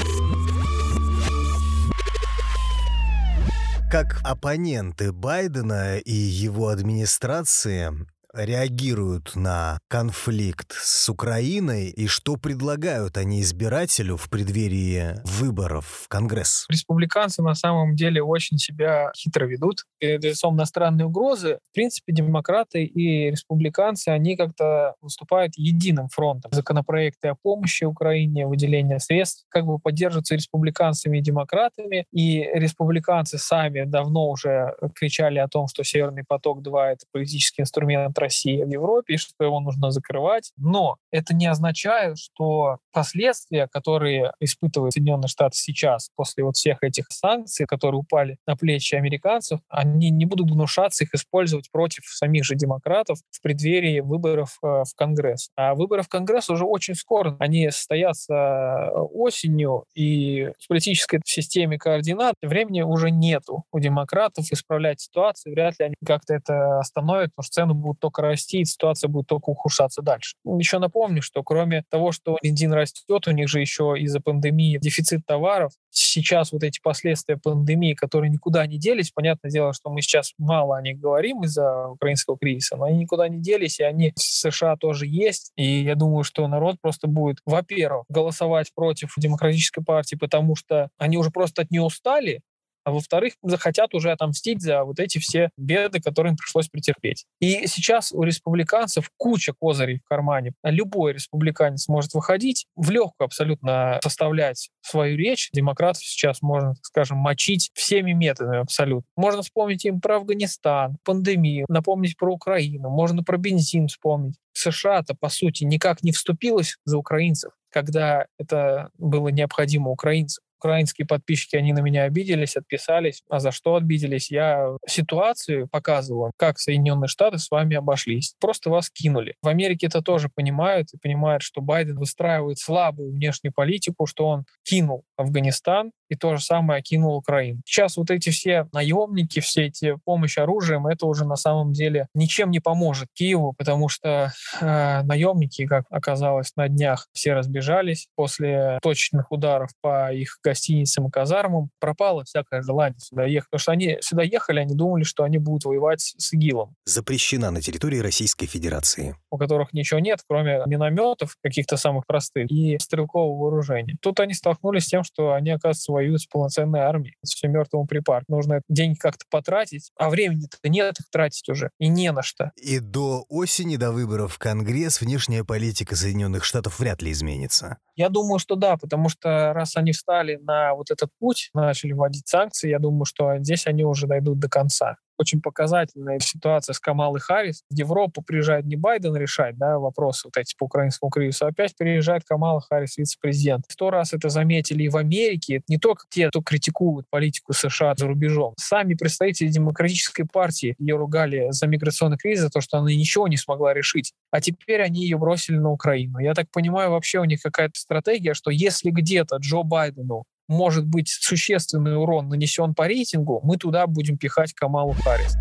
как 3.90 4.21
оппоненты 4.25 5.12
Байдена 5.12 5.99
и 5.99 6.12
его 6.12 6.68
администрации 6.68 7.92
реагируют 8.37 9.35
на 9.35 9.78
конфликт 9.88 10.73
с 10.73 11.09
Украиной 11.09 11.88
и 11.88 12.07
что 12.07 12.37
предлагают 12.37 13.16
они 13.16 13.40
избирателю 13.40 14.16
в 14.16 14.28
преддверии 14.28 15.21
выборов 15.25 16.05
в 16.05 16.09
Конгресс? 16.09 16.66
Республиканцы 16.69 17.43
на 17.43 17.55
самом 17.55 17.97
деле 17.97 18.23
очень 18.23 18.59
себя 18.59 19.11
хитро 19.16 19.47
ведут. 19.47 19.85
Перед 19.99 20.23
лицом 20.25 20.57
иностранной 20.57 21.07
угрозы, 21.07 21.59
в 21.71 21.75
принципе, 21.75 22.12
демократы 22.12 22.85
и 22.85 23.31
республиканцы, 23.31 24.09
они 24.09 24.37
как-то 24.37 24.95
выступают 25.00 25.52
единым 25.57 26.09
фронтом. 26.09 26.52
Законопроекты 26.52 27.28
о 27.28 27.35
помощи 27.35 27.85
Украине, 27.85 28.47
выделение 28.47 29.00
средств 29.00 29.45
как 29.49 29.64
бы 29.64 29.78
поддерживаются 29.78 30.35
республиканцами 30.35 31.19
и 31.19 31.23
демократами. 31.23 32.07
И 32.12 32.40
республиканцы 32.55 33.38
сами 33.38 33.85
давно 33.85 34.31
уже 34.31 34.75
кричали 34.95 35.38
о 35.38 35.49
том, 35.49 35.69
что 35.69 35.85
Северный 35.85 36.25
поток-2— 36.26 36.85
это 36.93 37.07
политический 37.12 37.62
инструмент 37.62 38.07
России 38.26 38.62
в 38.62 38.68
Европе, 38.68 39.14
и 39.14 39.16
что 39.16 39.45
его 39.45 39.61
нужно 39.61 39.90
закрывать. 39.90 40.52
Но 40.56 40.97
это 41.11 41.35
не 41.35 41.47
означает, 41.47 42.18
что 42.18 42.78
последствия, 42.92 43.68
которые 43.68 44.33
испытывают 44.40 44.95
Соединенные 44.95 45.28
Штаты 45.28 45.56
сейчас 45.56 46.11
после 46.16 46.45
вот 46.45 46.56
всех 46.56 46.83
этих 46.83 47.06
санкций, 47.11 47.66
которые 47.66 48.00
упали 48.00 48.37
на 48.47 48.56
плечи 48.56 48.95
американцев, 48.95 49.61
они 49.68 50.11
не 50.11 50.26
будут 50.26 50.50
внушаться 50.50 51.04
их 51.04 51.14
использовать 51.14 51.71
против 51.71 52.04
самих 52.06 52.45
же 52.45 52.54
демократов 52.54 53.18
в 53.30 53.42
преддверии 53.42 54.00
выборов 54.00 54.59
э, 54.62 54.66
в 54.66 54.95
Конгресс. 54.97 55.50
А 55.56 55.75
выборы 55.75 56.02
в 56.02 56.09
Конгресс 56.09 56.50
уже 56.50 56.64
очень 56.64 56.95
скоро. 56.95 57.37
Они 57.38 57.71
состоятся 57.71 58.35
э, 58.35 58.90
осенью, 58.99 59.85
и 59.95 60.50
в 60.59 60.68
политической 60.68 61.21
системе 61.25 61.78
координат 61.78 62.35
времени 62.42 62.83
уже 62.83 63.11
нету 63.11 63.64
у 63.73 63.78
демократов 63.78 64.50
исправлять 64.50 65.00
ситуацию. 65.00 65.52
Вряд 65.54 65.78
ли 65.78 65.87
они 65.87 65.95
как-то 66.04 66.35
это 66.35 66.78
остановят, 66.78 67.30
потому 67.35 67.45
что 67.45 67.54
цены 67.54 67.75
будут 67.75 68.00
только 68.00 68.15
расти, 68.23 68.61
и 68.61 68.64
ситуация 68.64 69.08
будет 69.08 69.26
только 69.26 69.50
ухудшаться 69.50 70.02
дальше. 70.02 70.37
Еще 70.44 70.78
напомню, 70.78 71.23
что 71.23 71.42
кроме 71.42 71.85
того, 71.90 72.12
что 72.12 72.38
бензин 72.42 72.73
растет, 72.73 73.26
у 73.26 73.30
них 73.30 73.49
же 73.49 73.61
еще 73.61 73.94
из-за 73.99 74.20
пандемии 74.20 74.78
дефицит 74.80 75.26
товаров. 75.26 75.73
Сейчас 75.90 76.52
вот 76.52 76.62
эти 76.62 76.80
последствия 76.82 77.37
пандемии, 77.37 77.94
которые 77.94 78.30
никуда 78.30 78.66
не 78.66 78.78
делись, 78.78 79.11
понятное 79.11 79.50
дело, 79.50 79.73
что 79.73 79.90
мы 79.90 80.02
сейчас 80.02 80.32
мало 80.38 80.76
о 80.76 80.82
них 80.82 80.99
говорим 80.99 81.42
из-за 81.44 81.88
украинского 81.88 82.37
кризиса, 82.38 82.76
но 82.76 82.85
они 82.85 82.99
никуда 82.99 83.28
не 83.28 83.40
делись, 83.40 83.80
и 83.80 83.85
они 83.85 84.12
в 84.14 84.20
США 84.20 84.76
тоже 84.76 85.06
есть. 85.06 85.52
И 85.56 85.82
я 85.82 85.94
думаю, 85.94 86.25
что 86.25 86.46
народ 86.49 86.76
просто 86.80 87.06
будет, 87.06 87.38
во-первых, 87.46 88.04
голосовать 88.08 88.73
против 88.75 89.14
демократической 89.16 89.82
партии, 89.82 90.16
потому 90.16 90.56
что 90.56 90.90
они 90.99 91.16
уже 91.16 91.30
просто 91.30 91.62
от 91.62 91.70
нее 91.70 91.82
устали, 91.82 92.40
а 92.87 92.93
во-вторых, 92.93 93.35
захотят 93.43 93.95
уже 93.95 94.12
отомстить 94.12 94.62
за 94.62 94.85
вот 94.85 95.00
эти 95.00 95.19
все 95.19 95.50
беды, 95.57 96.00
которые 96.00 96.31
им 96.31 96.37
пришлось 96.37 96.69
претерпеть. 96.69 97.25
И 97.40 97.66
сейчас 97.66 98.12
у 98.12 98.23
республиканцев 98.23 99.11
куча 99.16 99.52
козырей 99.59 99.99
в 99.99 100.09
кармане. 100.09 100.52
Любой 100.62 101.14
республиканец 101.14 101.88
может 101.88 102.14
выходить, 102.14 102.66
в 102.76 102.88
легкую 102.90 103.26
абсолютно 103.26 103.99
составлять 104.05 104.71
свою 104.83 105.16
речь. 105.16 105.50
Демократов 105.52 106.05
сейчас 106.05 106.43
можно, 106.43 106.75
скажем, 106.83 107.19
мочить 107.19 107.71
всеми 107.75 108.12
методами 108.12 108.61
абсолютно. 108.61 109.09
Можно 109.16 109.43
вспомнить 109.43 109.85
им 109.85 110.00
про 110.00 110.19
Афганистан, 110.19 110.99
пандемию, 111.05 111.66
напомнить 111.69 112.16
про 112.16 112.33
Украину, 112.33 112.88
можно 112.88 113.25
про 113.25 113.37
бензин 113.37 113.88
вспомнить. 113.88 114.37
США-то, 114.52 115.14
по 115.19 115.28
сути, 115.28 115.64
никак 115.64 116.05
не 116.05 116.12
вступилась 116.12 116.76
за 116.85 116.99
украинцев 116.99 117.50
когда 117.76 118.25
это 118.38 118.88
было 118.97 119.28
необходимо 119.28 119.90
украинцам 119.90 120.43
украинские 120.58 121.06
подписчики, 121.06 121.56
они 121.56 121.72
на 121.72 121.80
меня 121.80 122.04
обиделись, 122.04 122.56
отписались. 122.56 123.22
А 123.28 123.40
за 123.40 123.50
что 123.50 123.76
обиделись? 123.76 124.30
Я 124.30 124.68
ситуацию 124.86 125.68
показывал, 125.68 126.32
как 126.36 126.58
Соединенные 126.58 127.08
Штаты 127.08 127.38
с 127.38 127.50
вами 127.50 127.76
обошлись. 127.76 128.34
Просто 128.40 128.70
вас 128.70 128.90
кинули. 128.90 129.34
В 129.42 129.48
Америке 129.48 129.86
это 129.86 130.02
тоже 130.02 130.28
понимают 130.28 130.88
и 130.92 130.98
понимают, 130.98 131.42
что 131.42 131.60
Байден 131.60 131.98
выстраивает 131.98 132.58
слабую 132.58 133.12
внешнюю 133.12 133.52
политику, 133.52 134.06
что 134.06 134.26
он 134.26 134.44
кинул 134.64 135.04
Афганистан, 135.16 135.92
и 136.08 136.14
то 136.14 136.36
же 136.36 136.42
самое 136.42 136.82
кинул 136.82 137.16
Украину. 137.16 137.60
Сейчас 137.64 137.96
вот 137.96 138.10
эти 138.10 138.30
все 138.30 138.68
наемники, 138.72 139.40
все 139.40 139.66
эти 139.66 139.96
помощь 140.04 140.38
оружием, 140.38 140.86
это 140.86 141.06
уже 141.06 141.25
на 141.25 141.36
самом 141.36 141.72
деле 141.72 142.08
ничем 142.14 142.50
не 142.50 142.60
поможет 142.60 143.08
Киеву, 143.14 143.52
потому 143.56 143.88
что 143.88 144.32
э, 144.60 145.02
наемники, 145.02 145.66
как 145.66 145.84
оказалось 145.90 146.52
на 146.56 146.68
днях, 146.68 147.08
все 147.12 147.34
разбежались 147.34 148.08
после 148.14 148.78
точечных 148.82 149.30
ударов 149.32 149.70
по 149.80 150.12
их 150.12 150.38
гостиницам 150.42 151.08
и 151.08 151.10
казармам. 151.10 151.70
Пропало 151.80 152.25
всякое 152.25 152.62
желание 152.62 152.98
сюда 152.98 153.25
ехать, 153.25 153.50
потому 153.50 153.60
что 153.60 153.72
они 153.72 153.98
сюда 154.00 154.22
ехали, 154.22 154.60
они 154.60 154.75
думали, 154.75 155.04
что 155.04 155.25
они 155.25 155.38
будут 155.38 155.64
воевать 155.64 156.14
с 156.16 156.32
ИГИЛом. 156.32 156.75
Запрещена 156.84 157.50
на 157.50 157.60
территории 157.60 157.98
Российской 157.98 158.46
Федерации. 158.46 159.16
У 159.30 159.38
которых 159.38 159.72
ничего 159.72 160.00
нет, 160.00 160.20
кроме 160.28 160.62
минометов 160.66 161.36
каких-то 161.42 161.76
самых 161.76 162.06
простых 162.06 162.50
и 162.50 162.78
стрелкового 162.78 163.44
вооружения. 163.44 163.96
Тут 164.00 164.20
они 164.20 164.34
столкнулись 164.34 164.84
с 164.84 164.88
тем, 164.88 165.04
что 165.04 165.32
они, 165.32 165.50
оказывается, 165.50 165.92
воюют 165.97 166.21
с 166.21 166.26
полноценной 166.26 166.81
армией, 166.81 167.17
с 167.25 167.35
все 167.35 167.49
мертвому 167.49 167.87
припарку. 167.87 168.33
Нужно 168.33 168.61
деньги 168.69 168.99
как-то 168.99 169.25
потратить, 169.31 169.91
а 169.97 170.11
времени-то 170.11 170.57
нет 170.69 171.00
их 171.00 171.11
тратить 171.11 171.49
уже, 171.49 171.71
и 171.79 171.88
не 171.88 172.12
на 172.12 172.23
что. 172.23 172.53
И 172.57 172.79
до 172.79 173.25
осени, 173.29 173.76
до 173.76 173.93
выборов 173.93 174.35
в 174.35 174.38
Конгресс, 174.38 175.00
внешняя 175.00 175.45
политика 175.45 175.97
Соединенных 175.97 176.45
Штатов 176.45 176.79
вряд 176.79 177.03
ли 177.03 177.12
изменится. 177.12 177.79
Я 177.95 178.11
думаю, 178.11 178.38
что 178.38 178.57
да, 178.57 178.76
потому 178.76 179.09
что 179.09 179.53
раз 179.55 179.76
они 179.76 179.93
встали 179.93 180.37
на 180.37 180.75
вот 180.75 180.91
этот 180.91 181.11
путь, 181.19 181.49
начали 181.55 181.93
вводить 181.93 182.29
санкции, 182.29 182.69
я 182.69 182.79
думаю, 182.79 183.07
что 183.07 183.38
здесь 183.38 183.67
они 183.67 183.85
уже 183.85 184.07
дойдут 184.07 184.38
до 184.38 184.50
конца. 184.50 184.99
Очень 185.18 185.40
показательная 185.40 186.18
ситуация 186.18 186.73
с 186.73 186.80
Камалой 186.80 187.20
Харрис. 187.20 187.62
В 187.70 187.75
Европу 187.75 188.23
приезжает 188.23 188.66
не 188.66 188.76
Байден 188.76 189.16
решать 189.16 189.56
да, 189.56 189.78
вопросы 189.78 190.28
вот 190.28 190.37
эти 190.37 190.54
по 190.56 190.64
украинскому 190.64 191.11
кризису, 191.11 191.46
а 191.46 191.49
опять 191.49 191.76
приезжает 191.76 192.25
Камала 192.25 192.61
Харрис, 192.61 192.96
вице-президент. 192.96 193.64
Сто 193.68 193.90
раз 193.90 194.12
это 194.12 194.28
заметили 194.28 194.85
и 194.85 194.88
в 194.88 194.96
Америке. 194.96 195.56
Это 195.56 195.64
не 195.68 195.78
только 195.78 196.04
те, 196.08 196.28
кто 196.28 196.42
критикуют 196.42 197.08
политику 197.11 197.52
США 197.52 197.94
за 197.96 198.06
рубежом. 198.06 198.54
Сами 198.58 198.94
представители 198.94 199.49
демократической 199.49 200.25
партии 200.25 200.75
ее 200.78 200.96
ругали 200.96 201.46
за 201.50 201.66
миграционный 201.66 202.18
кризис, 202.18 202.44
за 202.44 202.50
то, 202.50 202.61
что 202.61 202.78
она 202.78 202.90
ничего 202.90 203.28
не 203.28 203.37
смогла 203.37 203.75
решить. 203.75 204.12
А 204.30 204.40
теперь 204.40 204.82
они 204.82 205.02
ее 205.02 205.18
бросили 205.18 205.56
на 205.56 205.70
Украину. 205.70 206.18
Я 206.18 206.35
так 206.35 206.50
понимаю, 206.50 206.90
вообще 206.90 207.18
у 207.20 207.25
них 207.25 207.40
какая-то 207.42 207.78
стратегия, 207.78 208.35
что 208.35 208.50
если 208.50 208.90
где-то 208.90 209.37
Джо 209.37 209.62
Байдену 209.62 210.25
может 210.49 210.87
быть 210.87 211.09
существенный 211.09 211.97
урон 211.97 212.29
нанесен 212.29 212.75
по 212.75 212.87
рейтингу, 212.87 213.41
мы 213.43 213.57
туда 213.57 213.87
будем 213.87 214.19
пихать 214.19 214.53
Камалу 214.53 214.93
Харрис. 214.93 215.37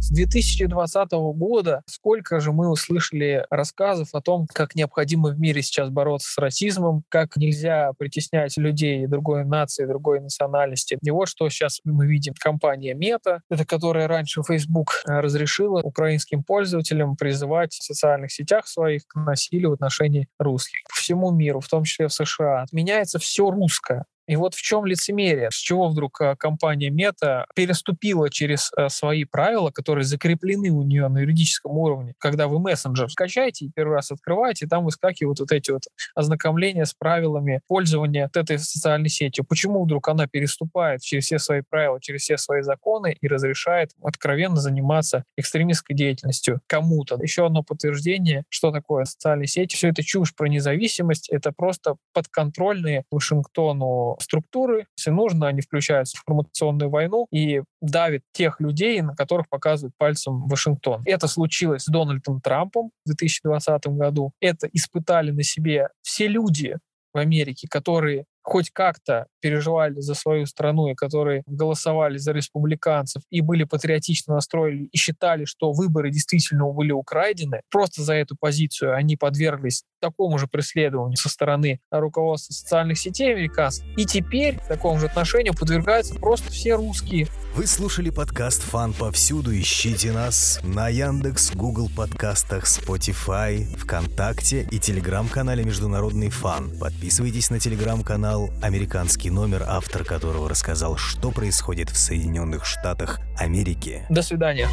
С 0.00 0.10
2020 0.10 1.10
года 1.34 1.82
сколько 1.86 2.40
же 2.40 2.52
мы 2.52 2.70
услышали 2.70 3.44
рассказов 3.50 4.08
о 4.14 4.20
том, 4.20 4.46
как 4.54 4.74
необходимо 4.74 5.30
в 5.30 5.40
мире 5.40 5.60
сейчас 5.60 5.90
бороться 5.90 6.30
с 6.32 6.38
расизмом, 6.38 7.02
как 7.08 7.36
нельзя 7.36 7.92
притеснять 7.98 8.56
людей 8.56 9.06
другой 9.06 9.44
нации, 9.44 9.86
другой 9.86 10.20
национальности. 10.20 10.98
И 11.02 11.10
вот 11.10 11.28
что 11.28 11.48
сейчас 11.50 11.80
мы 11.84 12.06
видим. 12.06 12.32
Компания 12.38 12.94
Meta, 12.94 13.40
это 13.50 13.66
которая 13.66 14.08
раньше 14.08 14.42
Facebook 14.42 15.02
разрешила 15.04 15.80
украинским 15.82 16.44
пользователям 16.44 17.16
призывать 17.16 17.74
в 17.74 17.82
социальных 17.82 18.32
сетях 18.32 18.66
своих 18.66 19.02
к 19.06 19.16
насилию 19.16 19.70
в 19.70 19.74
отношении 19.74 20.28
русских. 20.38 20.78
По 20.88 20.94
всему 20.94 21.32
миру, 21.32 21.60
в 21.60 21.68
том 21.68 21.84
числе 21.84 22.08
в 22.08 22.14
США, 22.14 22.62
отменяется 22.62 23.18
все 23.18 23.50
русское. 23.50 24.04
И 24.28 24.36
вот 24.36 24.54
в 24.54 24.60
чем 24.60 24.84
лицемерие? 24.84 25.50
С 25.50 25.56
чего 25.56 25.88
вдруг 25.88 26.20
э, 26.20 26.36
компания 26.36 26.90
Мета 26.90 27.46
переступила 27.54 28.28
через 28.28 28.70
э, 28.76 28.90
свои 28.90 29.24
правила, 29.24 29.70
которые 29.70 30.04
закреплены 30.04 30.68
у 30.68 30.82
нее 30.82 31.08
на 31.08 31.20
юридическом 31.20 31.72
уровне? 31.72 32.12
Когда 32.18 32.46
вы 32.46 32.58
мессенджер 32.60 33.10
скачаете 33.10 33.64
и 33.64 33.70
первый 33.74 33.94
раз 33.94 34.10
открываете, 34.10 34.66
там 34.66 34.84
выскакивают 34.84 35.40
вот 35.40 35.50
эти 35.50 35.70
вот 35.70 35.84
ознакомления 36.14 36.84
с 36.84 36.92
правилами 36.92 37.62
пользования 37.66 38.30
этой 38.34 38.58
социальной 38.58 39.08
сетью. 39.08 39.46
Почему 39.48 39.84
вдруг 39.84 40.06
она 40.08 40.26
переступает 40.26 41.00
через 41.00 41.24
все 41.24 41.38
свои 41.38 41.62
правила, 41.66 41.98
через 41.98 42.20
все 42.20 42.36
свои 42.36 42.60
законы 42.60 43.16
и 43.18 43.28
разрешает 43.28 43.92
откровенно 44.02 44.56
заниматься 44.56 45.24
экстремистской 45.38 45.96
деятельностью 45.96 46.60
кому-то? 46.66 47.18
Еще 47.22 47.46
одно 47.46 47.62
подтверждение, 47.62 48.44
что 48.50 48.72
такое 48.72 49.06
социальные 49.06 49.46
сети. 49.46 49.74
Все 49.74 49.88
это 49.88 50.02
чушь 50.02 50.34
про 50.34 50.48
независимость. 50.48 51.30
Это 51.30 51.50
просто 51.50 51.96
подконтрольные 52.12 53.04
Вашингтону 53.10 54.17
структуры. 54.22 54.86
Если 54.96 55.10
нужно, 55.10 55.48
они 55.48 55.60
включаются 55.60 56.16
в 56.16 56.20
информационную 56.22 56.90
войну 56.90 57.26
и 57.32 57.62
давят 57.80 58.22
тех 58.32 58.60
людей, 58.60 59.00
на 59.00 59.14
которых 59.14 59.48
показывают 59.48 59.94
пальцем 59.96 60.46
Вашингтон. 60.46 61.02
Это 61.04 61.28
случилось 61.28 61.82
с 61.82 61.86
Дональдом 61.86 62.40
Трампом 62.40 62.90
в 63.04 63.08
2020 63.08 63.86
году. 63.88 64.32
Это 64.40 64.68
испытали 64.72 65.30
на 65.30 65.42
себе 65.42 65.88
все 66.02 66.28
люди 66.28 66.76
в 67.12 67.18
Америке, 67.18 67.68
которые 67.70 68.24
хоть 68.48 68.70
как-то 68.70 69.26
переживали 69.40 70.00
за 70.00 70.14
свою 70.14 70.46
страну 70.46 70.88
и 70.88 70.94
которые 70.94 71.42
голосовали 71.46 72.16
за 72.16 72.32
республиканцев 72.32 73.22
и 73.30 73.42
были 73.42 73.64
патриотично 73.64 74.34
настроены 74.34 74.88
и 74.90 74.96
считали, 74.96 75.44
что 75.44 75.72
выборы 75.72 76.10
действительно 76.10 76.66
были 76.66 76.92
украдены, 76.92 77.60
просто 77.70 78.02
за 78.02 78.14
эту 78.14 78.36
позицию 78.40 78.94
они 78.94 79.16
подверглись 79.16 79.84
такому 80.00 80.38
же 80.38 80.46
преследованию 80.46 81.16
со 81.16 81.28
стороны 81.28 81.80
руководства 81.90 82.54
социальных 82.54 82.98
сетей 82.98 83.32
американцев. 83.32 83.84
И 83.98 84.06
теперь 84.06 84.58
такому 84.66 84.98
же 84.98 85.06
отношению 85.06 85.54
подвергаются 85.54 86.14
просто 86.14 86.50
все 86.50 86.74
русские. 86.76 87.26
Вы 87.54 87.66
слушали 87.66 88.08
подкаст 88.08 88.62
«Фан 88.62 88.94
повсюду». 88.94 89.54
Ищите 89.54 90.12
нас 90.12 90.60
на 90.62 90.88
Яндекс, 90.88 91.52
Google 91.54 91.90
подкастах, 91.94 92.64
Spotify, 92.64 93.64
ВКонтакте 93.76 94.66
и 94.70 94.78
телеграм-канале 94.78 95.64
«Международный 95.64 96.30
фан». 96.30 96.78
Подписывайтесь 96.78 97.50
на 97.50 97.58
телеграм-канал 97.58 98.37
«Американский 98.62 99.30
номер», 99.30 99.64
автор 99.66 100.04
которого 100.04 100.48
рассказал, 100.48 100.96
что 100.96 101.30
происходит 101.30 101.90
в 101.90 101.96
Соединенных 101.96 102.64
Штатах 102.64 103.20
Америки. 103.36 104.06
До 104.08 104.22
свидания. 104.22 104.68